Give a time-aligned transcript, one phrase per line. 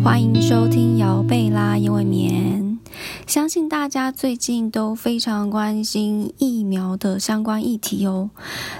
[0.00, 2.78] 欢迎收听姚贝拉夜未眠。
[3.26, 8.30] 相信大家最近都非常关心疫苗的相关议题哦。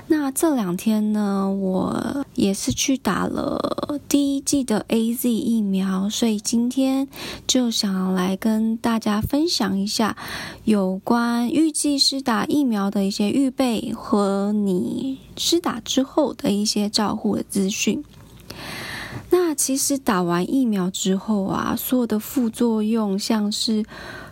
[0.07, 7.09] 那这两天呢，我也是去打了第一季的 A Z 疫苗，所以今天
[7.47, 10.17] 就想来跟大家分享一下
[10.65, 18.05] 有关预计施打疫苗的一些预备和你施打之后的一些照护的资讯。
[19.31, 23.85] 那其实打完疫苗之后啊，所有的副作用，像是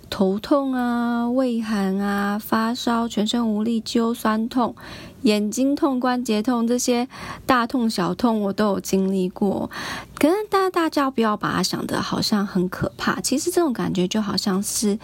[0.09, 4.75] 头痛啊、胃寒啊、发烧、全身无力、肌酸痛、
[5.23, 7.09] 眼睛痛、关节痛这些
[7.47, 9.70] 大痛小痛，我都有经历过。
[10.19, 14.98] 可能大家大家不要把它想的好像很可怕，其实这种感觉就好像是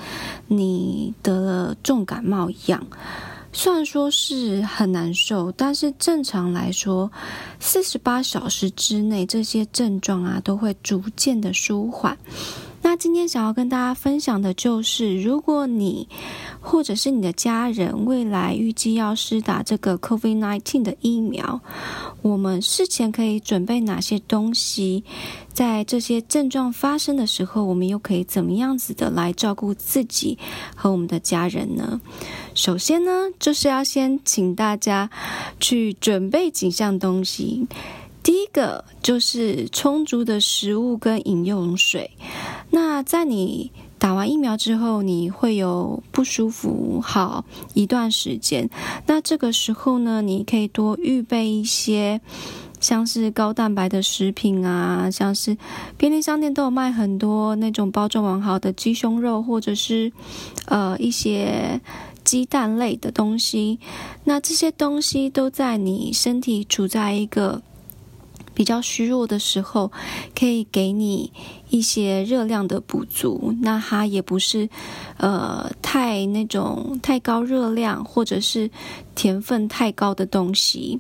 [0.49, 2.85] 你得了重感冒一样。
[3.59, 7.11] 虽然说是很难受，但是正常来说，
[7.59, 12.19] 四十八小时之内，这些症状啊都会逐渐的舒缓。
[12.83, 16.07] 那今天想要跟大家分享的就是，如果你
[16.61, 21.59] 或者是你的家人未来预计要施打这个 COVID-19 的疫苗，
[22.21, 25.03] 我们事前可以准备哪些东西？
[25.55, 30.39] 在这些症状发生的时候，我们又可以怎么样子的来照顾自己
[30.75, 31.99] 和我们的家人呢？
[32.57, 35.11] 首先呢，就是要先请大家
[35.61, 37.69] 去准备几项东西。
[38.23, 42.11] 第一个就是充足的食物跟饮用水。
[42.71, 48.71] 那在你打完疫苗之后，你会有不舒服好一段时间。
[49.07, 52.23] 那这个时候呢，你可以多预备一些，
[52.81, 55.57] 像是高蛋白的食品啊，像是
[55.99, 60.11] 便利商店都有卖很多那种包装完好的鸡胸肉，或者是
[60.65, 61.81] 呃一些
[62.27, 63.79] 鸡蛋类的东西。
[64.25, 67.63] 那这些东西都在你身体处在一个。
[68.57, 69.93] 比较虚弱的时候，
[70.35, 71.31] 可以给你
[71.69, 73.55] 一些热量的补足。
[73.61, 74.71] 那它也不是，
[75.19, 78.71] 呃，太那种太高热量或者是
[79.15, 80.99] 甜分太高的东西，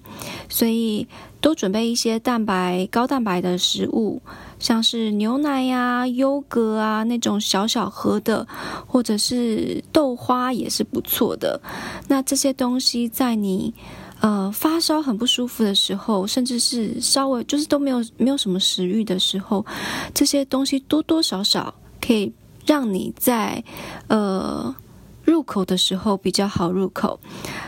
[0.50, 1.08] 所以
[1.47, 4.21] 多准备一些蛋白高蛋白的食物，
[4.59, 8.45] 像是牛奶呀、优格啊那种小小盒的，
[8.84, 11.61] 或者是豆花也是不错的。
[12.09, 13.73] 那这些东西在你。
[14.19, 19.65] 呃，发烧很不舒服的时候，甚至是稍微就是都没有没有什么食欲的时候，
[20.15, 22.33] 这些东西多多少少可以
[22.65, 23.62] 让你在
[24.09, 24.75] 呃
[25.26, 27.20] 入口的时候比较好入口。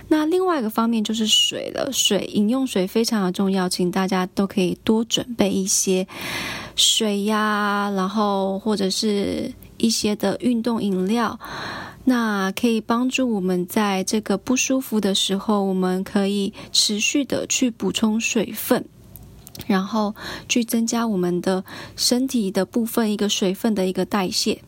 [0.09, 6.07] 那另外一个方面就是水了，水饮用水非常的重要，请大家都可以多准备一些
[6.77, 11.39] 水呀，然后或者是一些的运动饮料。
[12.05, 18.87] 那可以帮助我们在这个不舒服的时候，我们可以持续的去补充水分，
[19.67, 20.15] 然后
[20.49, 21.63] 去增加我们的
[21.97, 24.63] 身体的部分一个水分的一个代谢。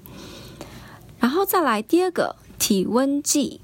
[1.18, 3.60] 然后再来第二个体温计。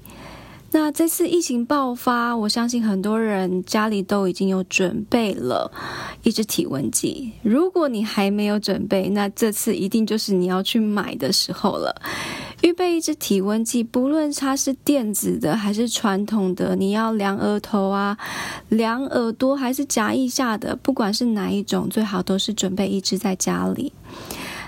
[0.71, 5.71] 那这次疫情爆发，我相信很多人家里都已经有准备了
[6.23, 7.31] 一支体温计。
[7.41, 12.01] 如果你还没有准备，那这次一定就是你要去买的时候了。
[12.61, 18.17] 预备一支体温计，不论它是电子的还是传统的，你要量额头啊、
[18.67, 23.93] 量耳朵还是夹腋下的，不管是哪一种，最好都是准备一支在家里。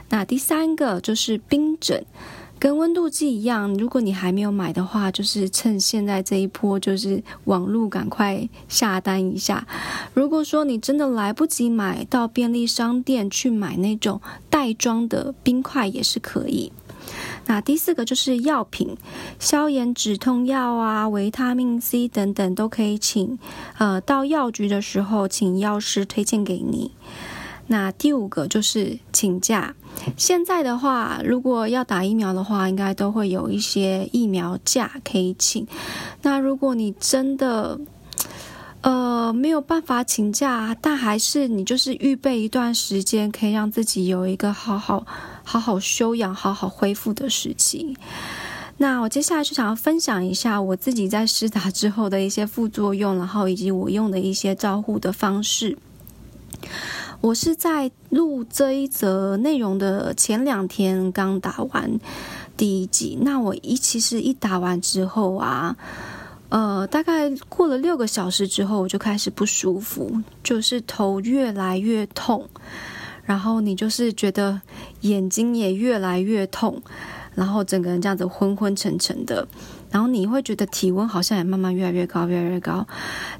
[0.07, 2.05] 那第三个就是冰枕，
[2.59, 9.65] 跟温度计一样，如果你还没有买的话，就是趁现在这一波，就是网络赶快下单一下。
[10.13, 16.73] 如果说你真的来不及买到便利商店去买那种袋装的冰块，也是可以。
[17.45, 18.97] 那第四个就是药品，
[19.39, 23.39] 消炎止痛药啊，维他命 C 等等都可以请，
[23.77, 26.91] 呃，到药局的时候请药师推荐给你。
[27.71, 29.75] 那第五个就是请假，
[30.17, 35.67] 现在的话，如果要打疫苗的话，应该都会有一些疫苗假可以请。
[36.23, 37.79] 那如果你真的，
[38.81, 45.05] 呃，没有办法请假，但还是你就是预备一段时间，可以让自己有一个好好
[45.43, 47.95] 好好休养、好好恢复的时期。
[48.77, 55.77] 那我接下来就想要分享一下我自己在施打之后的一些副作用，然后以及我用的一些照护的方式。
[57.21, 61.99] 我是在录这一则内容的前两天刚打完
[62.55, 65.75] 第一集，那我一其实一打完之后啊。
[66.47, 70.11] 呃，大概过了六个小时之后，我就开始不舒服，
[70.41, 72.49] 就是头越来越痛，
[73.23, 74.59] 然后你就是觉得
[75.01, 76.81] 眼睛也越来越痛，
[77.35, 79.47] 然后整个人这样子昏昏沉沉的，
[79.91, 82.87] 然后你会觉得体温好像也慢慢越来越高，越来越高。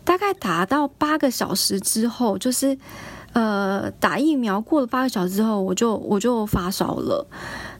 [0.04, 2.78] 大概打到八个小时之后，就是
[3.34, 7.28] 呃，打疫苗过了八个小时之后，我就我就发烧了。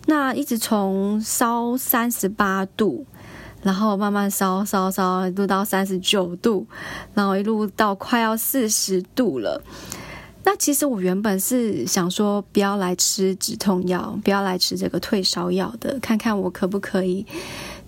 [0.06, 3.06] 那一直从烧三十八度，
[3.63, 6.66] 然后慢慢烧烧烧，一路到三十九度，
[7.13, 9.62] 然后一路到快要四十度了。
[10.46, 17.25] 那其实我原本是想说，不要来吃止痛药，不要来吃这个退烧药的，看看我可不可以。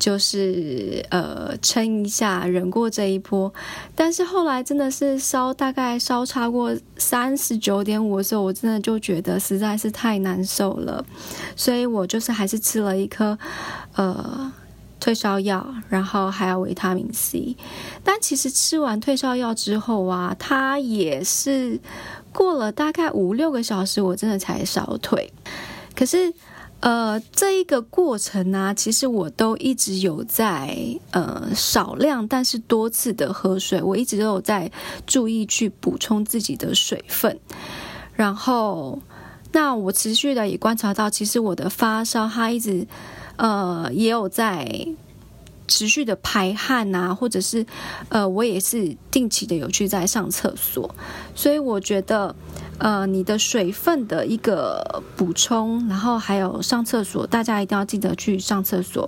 [0.02, 3.54] 就是呃撑一下，忍过这一波，
[3.94, 11.06] 但是后来真的是烧，大概烧超过三十九点五的时候，我真的就觉得实在是太难受了，
[11.56, 13.38] 所以我就是还是吃了一颗
[13.94, 14.52] 呃
[15.00, 17.56] 退烧药，然后还有维他命 C，
[18.04, 21.80] 但其实吃完退烧药之后啊，它也是
[22.34, 25.32] 过了大概五六个小时，我真的才烧退，
[25.96, 26.34] 可是。
[26.82, 30.76] 呃，这一个过程呢，其实我都一直有在
[31.12, 34.72] 呃少量但是多次的喝水，我一直都有在
[35.08, 37.40] 注意去补充自己的水分。
[38.14, 39.00] 然后，
[39.52, 42.86] 那我持续的也观察到，其实我的发烧它一直
[43.38, 44.88] 呃也有在。
[45.68, 47.66] 持续的排汗呐，或者是，
[48.10, 50.94] 呃，我也是定期的有去在上厕所，
[51.34, 52.36] 所以我觉得，
[52.82, 59.08] 呃，你的水分的一个补充，然后还有上厕所，大家一定要记得去上厕所，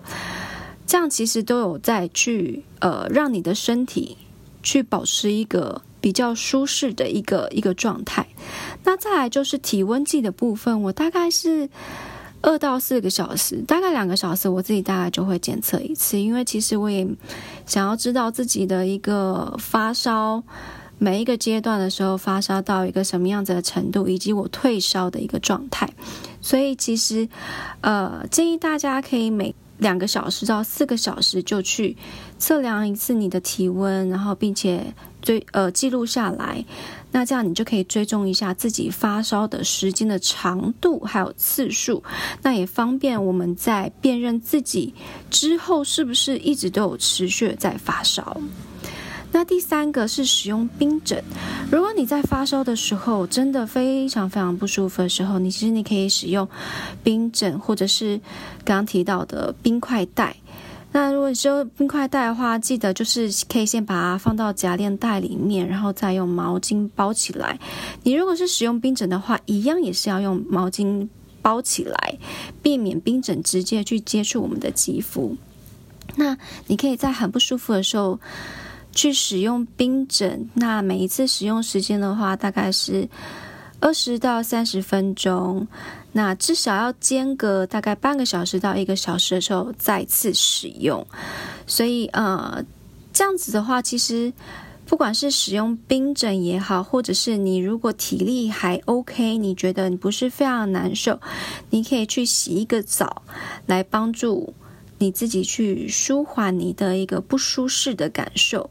[0.85, 4.15] 这样其实都有在去，呃，让你的身体
[4.61, 8.27] 去保持一个比较舒适的一个一个状态。
[8.83, 11.69] 那再来就是体温计的部分，我大概是。
[12.45, 17.07] 二到四个小时，大概两个小时，我自己大概就会检测一次，因为其实我也
[17.65, 20.43] 想要知道自己的一个发烧，
[20.97, 25.89] 每一个阶段的时候发烧到一个什么样子的程度，以及我退烧的一个状态。
[26.41, 27.27] 所以其实，
[27.81, 31.97] 呃，建议大家可以每两个小时到四个小时就去
[32.37, 36.63] 测量一次你的体温，然后并且追呃记录下来。
[37.11, 42.03] 那这样你就可以追踪一下自己发烧的时间的长度还有次数，
[42.41, 44.93] 那也方便我们在辨认自己
[45.29, 48.41] 之后是不是一直都有持续在发烧。
[49.33, 51.21] 那第三个是使用冰枕，
[51.69, 56.47] 如果你在发烧的时候真的非常非常不舒服的时候，你其实你可以使用
[57.03, 58.17] 冰枕或者是
[58.63, 60.37] 刚刚提到的冰块袋。
[60.91, 67.59] 那如果你用冰块袋的话，记得就是可以先把它放到夹链袋里面，然后再用毛巾包起来。
[68.03, 71.09] 你如果是使用冰枕的话，一样也是要用毛巾
[71.41, 72.19] 包起来，
[72.61, 75.35] 避免冰枕直接去接触我们的肌肤。
[76.15, 76.37] 那
[76.67, 78.19] 你可以在很不舒服的时候
[78.93, 80.49] 去使用冰枕。
[80.53, 83.09] 那每一次使用时间的话，大概是
[83.79, 85.67] 二十到三十分钟。
[86.15, 91.05] 那至少要间隔大概半个小时到一个小时的时候再次使用，
[91.65, 92.63] 所以呃，
[93.11, 94.31] 这样子的话，其实
[94.85, 101.19] 不管是使用冰枕也好，或者是你如果体力还 OK，你觉得你不是非常难受，
[101.71, 103.23] 你可以去洗一个澡
[103.65, 104.53] 来帮助。
[104.99, 108.69] 你自己去舒缓你的一个不舒适的感受，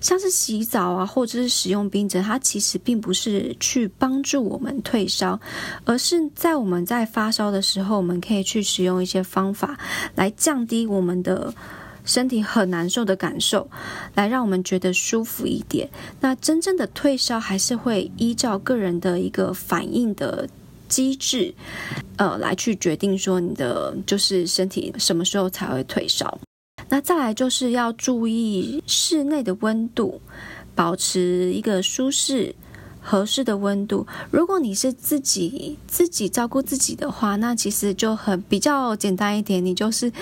[0.00, 5.38] 像是洗澡啊，或者是使用冰枕，它其实并不是去帮助我们退烧，
[5.84, 9.78] 而是在我们在发烧的时候，我们可以去使用一些方法
[10.14, 11.52] 来降低我们的
[12.04, 13.68] 身体很难受的感受，
[14.14, 15.88] 来让我们觉得舒服一点。
[16.20, 20.48] 那真正的退烧还是会依照个人的一个反应的。
[20.90, 21.54] 机制，
[22.16, 26.36] 呃，来去决定说你的就是身体什么时候才会退烧。
[26.90, 30.20] 那再来就是要注意室内的温度，
[30.74, 32.54] 保持一个舒适
[33.00, 34.06] 合适的温度。
[34.30, 39.64] 如果你是自己自己照顾自己的话，那其实就很比较简单一点。
[39.64, 40.12] 你就是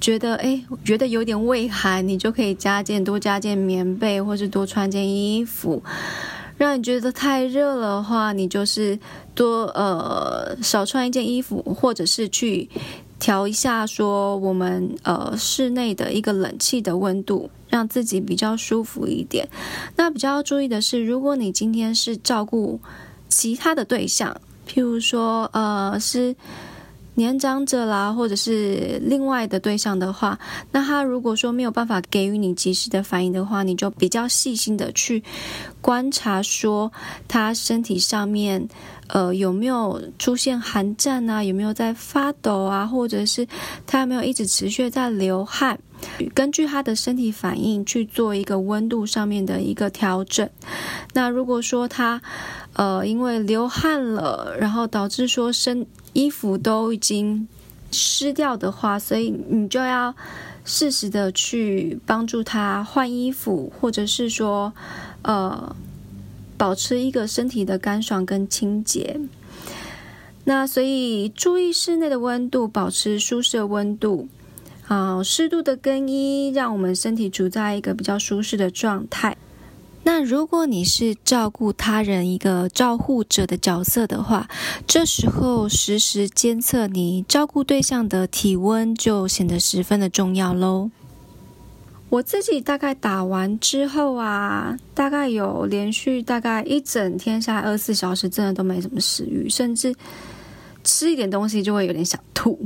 [0.00, 5.82] 觉得哎，觉得有点畏寒，你就可以加件多加件棉被，或是多穿件衣服。
[6.58, 8.98] 让你觉得太热的话，你就是
[9.32, 12.68] 多呃少穿一件衣服，或者是去
[13.18, 19.48] 调一下说我们呃室内的一个冷气的温度，让自己比较舒服一点。
[19.96, 22.80] 那比较要注意的是，如果你今天是照顾
[23.28, 26.36] 其他的对象，譬如说呃是。
[27.18, 30.38] 年长者啦，或者是另外的对象的话，
[30.70, 35.24] 那他如果说没有办法给予你及时的反应的话，你就比较细心的去
[35.80, 36.92] 观察，说
[37.26, 38.68] 他身体上面
[39.08, 43.48] 呃有没有出现寒战啊，有没有在发抖啊，或者是
[43.84, 45.76] 他有没有一直持续在流汗，
[46.32, 50.48] 根据他的身体反应去做一个温度上面的一个调整。
[51.14, 52.22] 那如果说他
[52.74, 55.84] 呃因为流汗了，然后导致说身
[56.18, 57.46] 衣服都已经
[57.92, 60.12] 湿掉的话，所以你就要
[60.64, 64.72] 适时的去帮助他换衣服，或者是说，
[65.22, 65.76] 呃，
[66.56, 69.20] 保持一个身体的干爽跟清洁。
[70.42, 74.26] 那所以注意室内的温度，保持舒适温度，
[74.88, 79.36] 啊，适度的更衣，让我们身体处在一个比较舒适的状态。
[80.10, 84.48] 那如果你是照顾他人一个照护者的角色的话，
[84.86, 90.90] 这时候实时监测你照顾对象的体温就显得十分的重要喽。
[92.08, 99.94] 我自己大概打完之后啊，大概有连续大概一整天下来二十四小时，真的都没什么食欲，甚至
[100.82, 102.58] 吃一点东西就会有点想吐。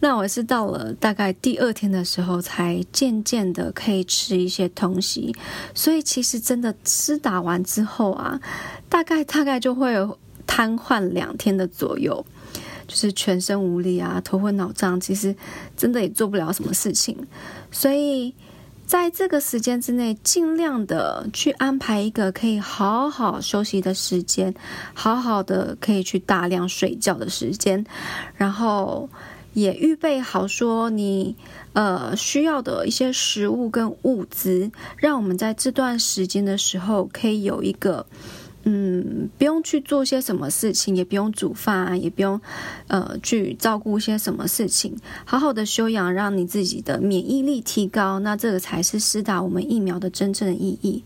[0.00, 5.34] 那我是到了大概第二天的时候，才渐渐的可以吃一些东西。
[5.74, 8.40] 所以其实真的吃打完之后啊，
[8.88, 9.92] 大概大概就会
[10.46, 12.24] 瘫痪两天的左右，
[12.86, 15.34] 就是全身无力啊，头昏脑胀，其实
[15.76, 17.16] 真的也做不了什么事情。
[17.72, 18.32] 所以
[18.86, 24.54] 在这个时间之内，尽量的去安排一个可以好好休息的时间，
[24.94, 27.84] 好好的可以去大量睡觉的时间，
[28.36, 29.10] 然后。
[29.60, 31.34] 也预备好说你
[31.72, 38.06] 呃需要的一些食物跟物资，让我们在这段时间的时候可以有一个
[38.64, 42.40] 嗯不用去做些什么事情，也不用煮饭，也不用
[42.88, 48.18] 呃去照顾一些什么事情，好好的休养，让你自己的免疫力提高。
[48.18, 51.04] 那这个才是施打我们疫苗的真正的意义。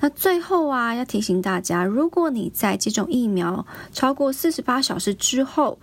[0.00, 5.78] 那最后啊，要提醒大家，如果你在接种疫苗超过四十八小时之后，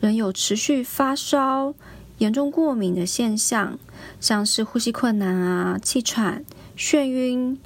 [0.00, 1.74] 仍有持续发烧、
[2.18, 3.78] 严重过敏的现象，
[4.20, 6.44] 像是呼吸困难啊、气喘、
[6.76, 7.58] 眩晕、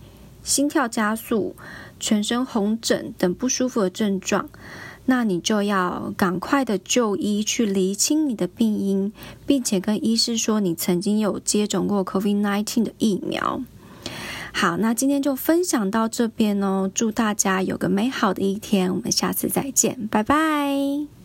[0.43, 1.55] 心跳加速、
[1.99, 4.49] 全身红疹等不舒服的症状，
[5.07, 9.13] 那你就要赶快的就医，去厘清你的病因，
[9.47, 13.63] 并且跟医师说你曾经有接种过 COVID-19 的疫苗。
[14.53, 21.16] 好，那今天就分享到这边哦，祝大家有个美好的一天，我们下次再见，拜拜。